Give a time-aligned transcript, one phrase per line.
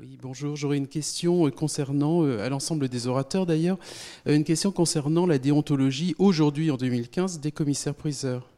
[0.00, 0.56] Oui, bonjour.
[0.56, 3.78] J'aurais une question euh, concernant, euh, à l'ensemble des orateurs d'ailleurs,
[4.26, 8.48] euh, une question concernant la déontologie aujourd'hui, en 2015, des commissaires-priseurs.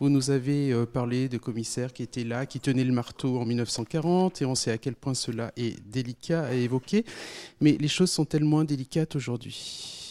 [0.00, 4.42] Vous nous avez parlé de commissaires qui étaient là, qui tenaient le marteau en 1940,
[4.42, 7.04] et on sait à quel point cela est délicat à évoquer.
[7.60, 10.01] Mais les choses sont-elles moins délicates aujourd'hui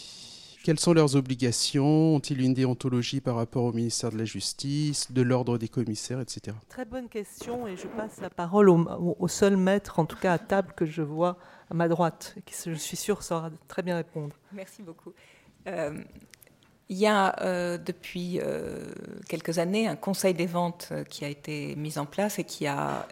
[0.63, 5.21] quelles sont leurs obligations Ont-ils une déontologie par rapport au ministère de la Justice, de
[5.21, 6.55] l'ordre des commissaires, etc.
[6.69, 10.39] Très bonne question et je passe la parole au, seul maître, en tout cas à
[10.39, 11.37] table, que je vois
[11.69, 14.35] à ma droite, qui je suis sûr saura très bien répondre.
[14.53, 15.13] Merci beaucoup.
[15.67, 15.97] Euh,
[16.89, 18.93] il y a euh, depuis euh,
[19.29, 23.07] quelques années un conseil des ventes qui a été mis en place et qui a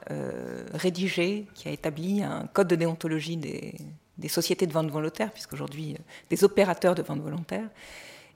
[0.73, 3.75] rédigé, qui a établi un code de déontologie des,
[4.19, 7.67] des sociétés de vente volontaire, puisqu'aujourd'hui, euh, des opérateurs de vente volontaire.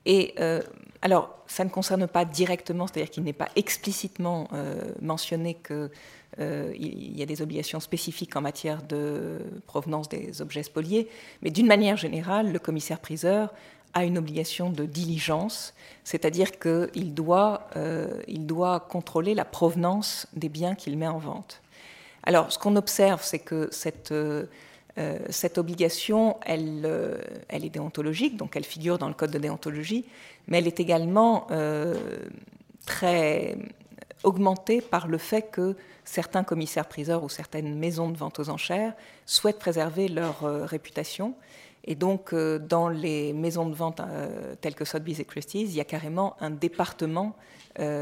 [0.05, 0.61] Et euh,
[1.01, 7.21] alors, ça ne concerne pas directement, c'est-à-dire qu'il n'est pas explicitement euh, mentionné qu'il y
[7.21, 11.07] a des obligations spécifiques en matière de provenance des objets spoliés,
[11.41, 13.53] mais d'une manière générale, le commissaire-priseur
[13.93, 17.69] a une obligation de diligence, c'est-à-dire qu'il doit,
[18.27, 21.61] doit contrôler la provenance des biens qu'il met en vente.
[22.23, 24.11] Alors, ce qu'on observe, c'est que cette
[24.99, 30.05] euh, cette obligation, euh, elle, est déontologique, donc elle figure dans le code de déontologie,
[30.47, 31.95] mais elle est également euh,
[32.86, 33.58] très
[34.23, 38.94] augmentée par le fait que certains commissaires-priseurs ou certaines maisons de vente aux enchères
[39.25, 41.33] souhaitent préserver leur réputation.
[41.86, 44.02] Et donc, dans les maisons de vente
[44.61, 47.36] telles que Sotheby's et Christie's, il y a carrément un département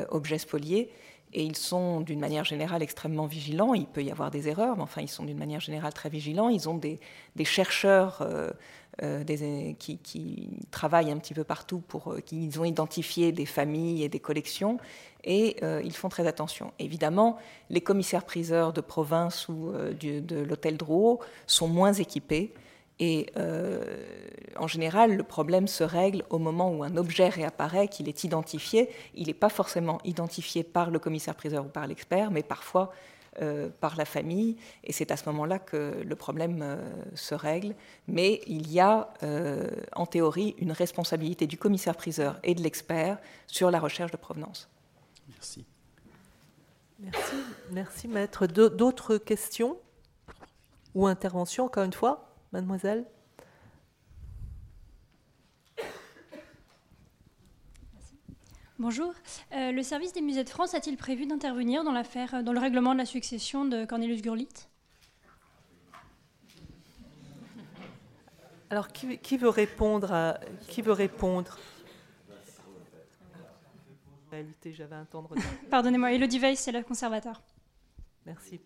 [0.10, 0.92] objets spoliés
[1.34, 3.74] et ils sont d'une manière générale extrêmement vigilants.
[3.74, 6.50] Il peut y avoir des erreurs, mais enfin, ils sont d'une manière générale très vigilants.
[6.50, 7.00] Ils ont des,
[7.46, 8.52] chercheurs euh,
[9.02, 12.14] euh, qui, travaillent un petit peu partout pour.
[12.14, 14.78] Euh, qui ont identifié des familles et des collections,
[15.24, 16.74] et ils font très attention.
[16.80, 17.38] Évidemment,
[17.70, 22.54] les commissaires-priseurs de province ou de l'hôtel Drouot sont moins équipés.
[23.02, 23.84] Et euh,
[24.58, 28.90] en général, le problème se règle au moment où un objet réapparaît, qu'il est identifié.
[29.16, 32.94] Il n'est pas forcément identifié par le commissaire-priseur ou par l'expert, mais parfois
[33.42, 34.56] euh, par la famille.
[34.84, 36.78] Et c'est à ce moment-là que le problème euh,
[37.16, 37.74] se règle.
[38.08, 39.10] Mais il y a,
[39.94, 43.18] en théorie, une responsabilité du commissaire-priseur et de l'expert
[43.48, 44.70] sur la recherche de provenance.
[45.28, 45.66] Merci.
[47.00, 47.36] Merci,
[47.72, 48.46] Merci maître.
[48.46, 49.80] D'autres questions
[50.94, 52.31] ou interventions, encore une fois?
[52.52, 53.06] Mademoiselle
[58.82, 59.14] Bonjour.
[59.52, 62.60] Euh, le service des musées de France a-t-il prévu d'intervenir dans l'affaire, euh, dans le
[62.60, 64.70] règlement de la succession de Cornelius Gurlitt?
[68.72, 71.60] Alors, qui, veut répondre à, Qui veut répondre?
[74.28, 75.28] En réalité, j'avais un temps de
[75.70, 77.40] Pardonnez-moi, Elodie Weiss, c'est le conservateur.
[78.26, 78.60] Merci.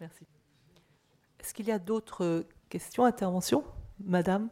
[0.00, 0.26] Merci.
[1.44, 3.64] Est-ce qu'il y a d'autres questions, interventions
[4.02, 4.48] Madame?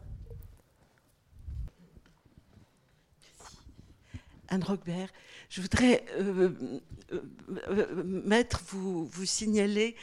[4.48, 5.08] Anne Roquebert,
[5.48, 6.50] je voudrais euh,
[7.10, 7.22] euh,
[7.70, 9.96] euh, vous, signaler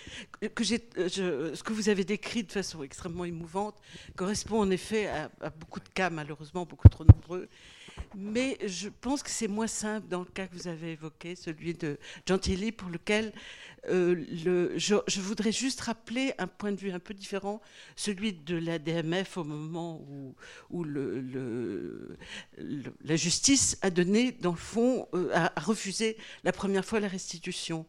[0.56, 3.76] que ce que vous avez décrit de façon extrêmement émouvante
[4.16, 7.50] correspond en effet à, beaucoup de cas, malheureusement beaucoup trop nombreux,
[8.16, 11.74] mais je pense que c'est moins simple dans le cas que vous avez évoqué, celui
[11.74, 11.98] de
[12.28, 13.34] Gentilly, pour lequel
[13.88, 14.26] euh,
[14.76, 17.62] je, voudrais juste rappeler un point de vue un peu différent,
[17.96, 20.02] celui de la DMF au moment
[20.70, 20.84] où,
[23.04, 27.86] la justice a donné, dans le fond, euh, a, refusé la première fois la restitution.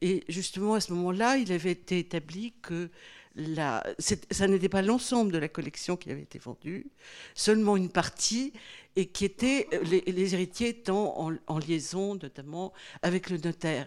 [0.00, 2.90] Et justement, à ce moment-là, il avait été établi que
[3.36, 6.86] la, ça n'était pas l'ensemble de la collection qui avait été vendue,
[7.34, 8.52] seulement une partie,
[8.96, 13.86] et qui était les, les héritiers étant en, liaison notamment avec le notaire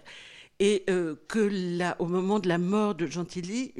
[0.59, 3.73] et euh, que là, au moment de la mort de Gentilly,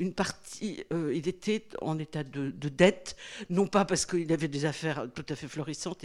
[0.00, 3.16] une, partie, euh, il était en état de, dette,
[3.50, 6.04] non pas parce qu'il avait des affaires tout à fait florissantes,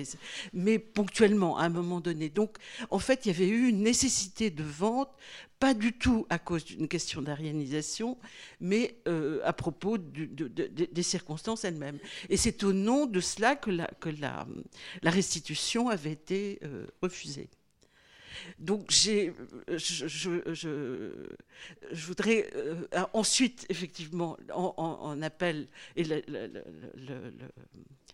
[0.53, 2.29] mais ponctuellement, à un moment donné.
[2.29, 2.57] Donc,
[2.91, 5.09] en fait, il y avait eu une nécessité de vente,
[5.59, 8.17] pas du tout à cause d'une question d'arianisation,
[8.61, 11.97] mais euh, à propos des circonstances elles-mêmes.
[12.29, 14.47] Et c'est au nom de cela que la, que la,
[15.01, 16.59] la restitution avait été
[17.01, 17.49] refusée.
[18.59, 19.33] Donc j'ai,
[19.67, 20.53] je, je,
[21.91, 22.75] je, voudrais euh,
[23.13, 26.03] ensuite, effectivement, en, appel, et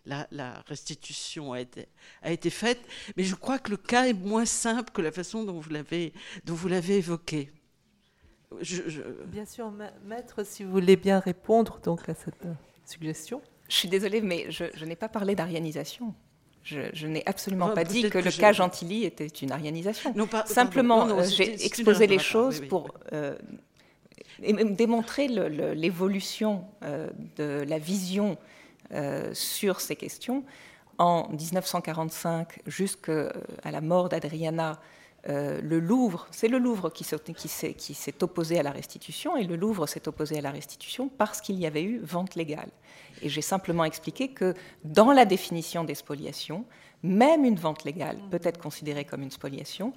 [0.05, 1.87] la, la, restitution a été,
[2.21, 2.79] a été faite,
[3.17, 6.13] mais je crois que le cas est moins simple que la façon dont vous l'avez,
[6.45, 7.51] dont vous l'avez évoqué.
[9.27, 9.71] Bien sûr,
[10.05, 12.53] maître, si vous voulez bien répondre donc à cette euh,
[12.85, 13.41] suggestion.
[13.67, 16.13] Je suis désolée, mais je, je n'ai pas parlé d'arianisation.
[16.65, 20.13] Je, n'ai absolument pas dit que, le cas Gentilly était une arianisation.
[20.45, 22.93] Simplement, euh, j'ai exposé les choses pour.
[23.13, 23.35] Euh,
[24.39, 26.65] démontrer l'évolution
[27.37, 28.37] de la vision
[29.31, 30.43] sur ces questions.
[30.97, 33.31] En 1945, jusqu'à
[33.63, 34.81] la mort d'Adriana,
[35.27, 39.87] euh, le Louvre, c'est le Louvre qui s'est opposé à la restitution, et le Louvre
[39.87, 42.69] s'est opposé à la restitution parce qu'il y avait eu vente légale.
[43.21, 46.65] Et j'ai simplement expliqué que dans la définition des spoliations,
[47.01, 49.93] même une vente légale peut être considérée comme une spoliation,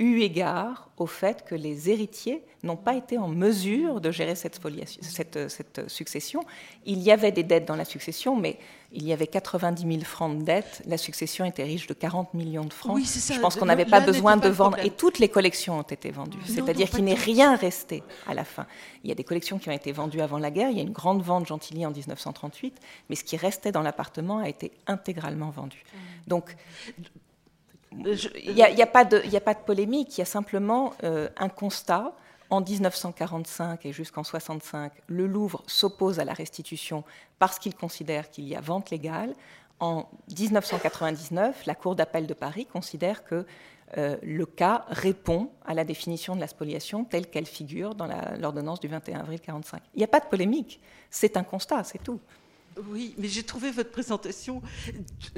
[0.00, 4.58] eu égard au fait que les héritiers n'ont pas été en mesure de gérer cette,
[5.02, 6.42] cette, succession.
[6.86, 8.58] Il y avait des dettes dans la succession, mais
[8.92, 10.82] il y avait 90 000 francs de dettes.
[10.86, 12.98] La succession était riche de 40 millions de francs.
[12.98, 14.78] Je pense qu'on n'avait pas besoin de vendre.
[14.78, 16.38] Et toutes les collections ont été vendues.
[16.46, 18.66] C'est-à-dire qu'il n'est rien resté à la fin.
[19.04, 20.70] Il y a des collections qui ont été vendues avant la guerre.
[20.70, 22.78] Il y a une grande vente Gentilly en 1938.
[23.10, 25.84] Mais ce qui restait dans l'appartement a été intégralement vendu.
[26.26, 26.56] Donc,
[27.92, 32.12] il n'y a, pas de polémique, il y a simplement euh, un constat.
[32.52, 37.04] En 1945 et jusqu'en 65, le Louvre s'oppose à la restitution
[37.38, 39.34] parce qu'il considère qu'il y a vente légale.
[39.78, 43.46] En 1999, la Cour d'appel de Paris considère que
[43.98, 48.08] euh, le cas répond à la définition de la spoliation telle qu'elle figure dans
[48.38, 49.82] l'ordonnance du 21 avril 1945.
[49.94, 52.20] Il n'y a pas de polémique, c'est un constat, c'est tout.
[52.88, 54.62] Oui, mais j'ai trouvé votre présentation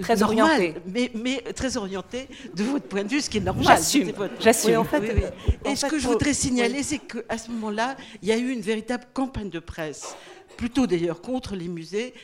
[0.00, 0.75] très orientée.
[0.87, 3.64] Mais, très orientée de votre point de vue, ce qui est normal.
[3.64, 4.12] J'assume.
[4.38, 4.76] J'assume.
[4.76, 5.32] en fait,
[5.64, 8.61] Et ce que je voudrais signaler, c'est qu'à ce moment-là, il y a eu une
[8.61, 10.14] véritable campagne de presse,
[10.56, 12.14] plutôt d'ailleurs contre les musées,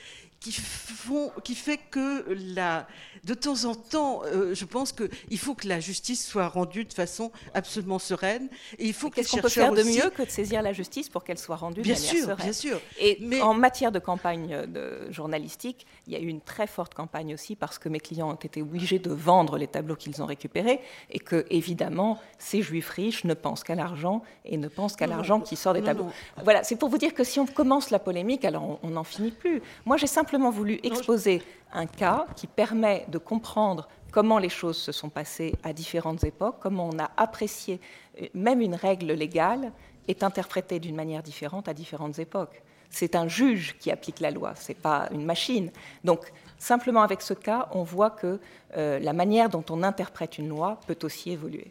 [0.40, 2.24] qui, font, qui fait que
[2.54, 2.86] la,
[3.24, 6.92] de temps en temps, euh, je pense qu'il faut que la justice soit rendue de
[6.92, 8.48] façon absolument sereine.
[8.78, 11.24] Et il faut Qu'est-ce qu'on peut faire de mieux que de saisir la justice pour
[11.24, 12.80] qu'elle soit rendue bien de manière sûr, sereine Bien sûr.
[13.00, 13.40] Et Mais...
[13.40, 17.56] en matière de campagne de journalistique, il y a eu une très forte campagne aussi
[17.56, 20.80] parce que mes clients ont été obligés de vendre les tableaux qu'ils ont récupérés
[21.10, 25.40] et que, évidemment, ces juifs riches ne pensent qu'à l'argent et ne pensent qu'à l'argent
[25.40, 26.10] qui sort des tableaux.
[26.44, 29.32] Voilà, c'est pour vous dire que si on commence la polémique, alors on n'en finit
[29.32, 29.62] plus.
[29.84, 31.42] Moi, j'ai simplement voulu exposer
[31.72, 36.56] un cas qui permet de comprendre comment les choses se sont passées à différentes époques,
[36.60, 37.80] comment on a apprécié,
[38.20, 39.72] euh, même une règle légale
[40.06, 42.62] est interprétée d'une manière différente à différentes époques.
[42.90, 45.70] C'est un juge qui applique la loi, ce n'est pas une machine.
[46.04, 48.40] Donc, simplement avec ce cas, on voit que
[48.76, 51.70] euh, la manière dont on interprète une loi peut aussi évoluer.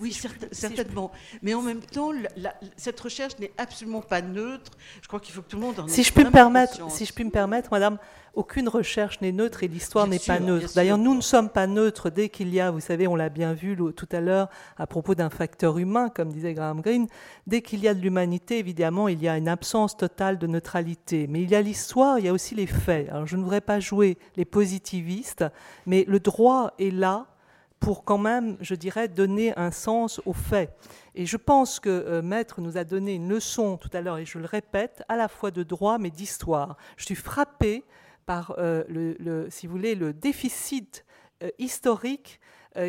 [0.00, 0.16] Oui,
[0.50, 1.12] certainement.
[1.42, 2.12] Mais en même temps,
[2.76, 4.72] cette recherche n'est absolument pas neutre.
[5.02, 7.04] Je crois qu'il faut que tout le monde en si je puis me permettre, Si
[7.04, 7.98] je puis me permettre, Madame,
[8.34, 10.70] aucune recherche n'est neutre et l'histoire n'est pas neutre.
[10.74, 13.52] D'ailleurs, nous ne sommes pas neutres dès qu'il y a, vous savez, on l'a bien
[13.52, 14.48] vu tout à l'heure
[14.78, 17.08] à propos d'un facteur humain, comme disait Graham Greene,
[17.46, 21.26] dès qu'il y a de l'humanité, évidemment, il y a une absence totale de neutralité.
[21.28, 23.08] Mais il y a l'histoire, il y a aussi les faits.
[23.10, 25.44] Alors, je ne voudrais pas jouer les positivistes,
[25.86, 27.26] mais le droit est là
[27.80, 30.70] pour quand même, je dirais, donner un sens aux faits.
[31.14, 34.26] Et je pense que euh, Maître nous a donné une leçon tout à l'heure, et
[34.26, 36.76] je le répète, à la fois de droit mais d'histoire.
[36.98, 37.84] Je suis frappée
[38.26, 41.04] par, euh, le, si vous voulez, le déficit
[41.42, 42.38] euh, historique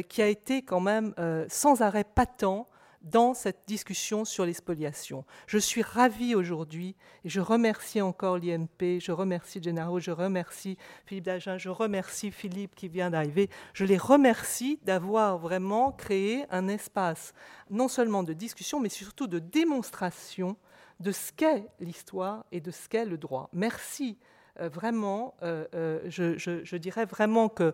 [0.09, 1.15] qui a été quand même
[1.49, 2.67] sans arrêt patent
[3.01, 5.25] dans cette discussion sur les spoliations.
[5.47, 11.25] Je suis ravie aujourd'hui et je remercie encore l'IMP, je remercie Gennaro, je remercie Philippe
[11.25, 13.49] Dagen, je remercie Philippe qui vient d'arriver.
[13.73, 17.33] Je les remercie d'avoir vraiment créé un espace
[17.69, 20.57] non seulement de discussion, mais surtout de démonstration
[20.99, 23.49] de ce qu'est l'histoire et de ce qu'est le droit.
[23.53, 24.19] Merci
[24.59, 27.73] vraiment, euh, euh, je, dirais vraiment que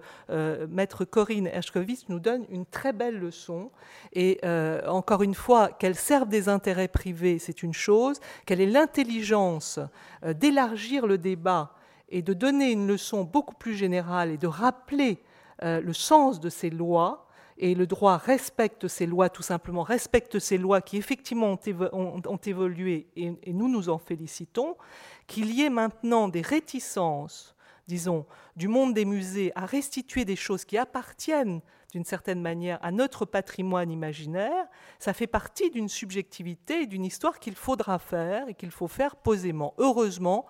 [0.70, 3.72] Maître Corinne Hershkovitz nous donne une très belle leçon.
[4.14, 4.40] Et
[4.88, 8.20] encore une fois, qu'elle serve des intérêts privés, c'est une chose.
[8.46, 9.80] Qu'elle ait l'intelligence
[10.26, 11.74] d'élargir le débat
[12.10, 15.22] et de donner une leçon beaucoup plus générale et de rappeler
[15.62, 17.27] le sens de ces lois,
[17.58, 21.58] et le droit respecte ces lois, tout simplement, respecte ces lois qui effectivement
[21.92, 24.78] ont, évolué, et, nous nous en félicitons,
[25.26, 27.56] qu'il y ait maintenant des réticences,
[27.88, 31.62] disons, du monde des musées à restituer des choses qui appartiennent
[31.94, 34.68] d'une certaine manière à notre patrimoine imaginaire,
[35.00, 39.16] ça fait partie d'une subjectivité et d'une histoire qu'il faudra faire et qu'il faut faire
[39.16, 39.74] posément.
[39.78, 40.46] Heureusement,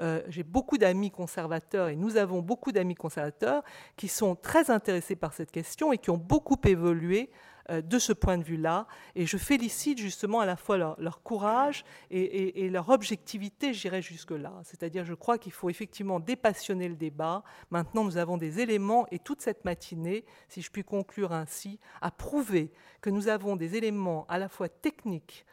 [0.00, 3.62] euh, j'ai beaucoup d'amis conservateurs et nous avons beaucoup d'amis conservateurs
[3.96, 7.30] qui sont très intéressés par cette question et qui ont beaucoup évolué
[7.70, 8.86] euh, de ce point de vue-là.
[9.14, 14.52] Et je félicite justement à la fois leur, courage et, leur objectivité, j'irai jusque-là.
[14.64, 17.42] C'est-à-dire, je crois qu'il faut effectivement dépassionner le débat.
[17.70, 22.10] Maintenant, nous avons des éléments et toute cette matinée, si je puis conclure ainsi, a
[22.10, 25.44] prouvé que nous avons des éléments à la fois techniques,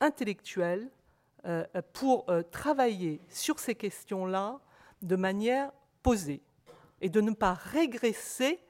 [0.00, 0.90] intellectuels,
[1.92, 4.60] pour euh, travailler sur ces questions-là
[5.02, 5.72] de manière
[6.02, 6.42] posée
[7.00, 8.60] et de ne pas régresser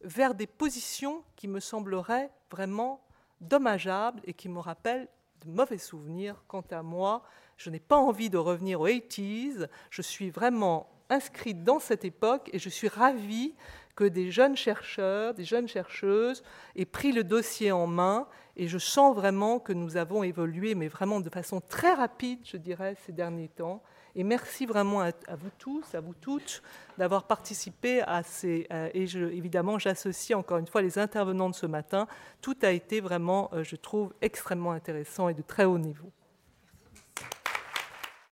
[0.00, 3.04] vers des positions qui me sembleraient vraiment
[3.40, 5.08] dommageables et qui me rappellent
[5.44, 6.42] de mauvais souvenirs.
[6.48, 7.22] Quant à moi,
[7.56, 9.68] je n'ai pas envie de revenir aux 80s.
[9.90, 13.54] Je suis vraiment inscrite dans cette époque et je suis ravie
[13.94, 16.42] que des jeunes chercheurs, des jeunes chercheuses
[16.76, 20.88] aient pris le dossier en main et je sens vraiment que nous avons évolué, mais
[20.88, 23.82] vraiment de façon très rapide, je dirais, ces derniers temps.
[24.14, 26.62] Et merci vraiment à, vous tous, à vous toutes,
[26.98, 28.66] d'avoir participé à ces.
[28.92, 32.06] Et évidemment, j'associe encore une fois les intervenants de ce matin.
[32.42, 36.12] Tout a été vraiment, euh, je trouve, extrêmement intéressant et de très haut niveau.